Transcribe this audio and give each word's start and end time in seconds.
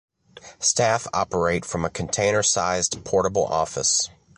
Staff 0.57 1.05
operate 1.13 1.63
from 1.63 1.85
a 1.85 1.89
container-sized 1.91 3.05
portable 3.05 3.45
office. 3.45 4.09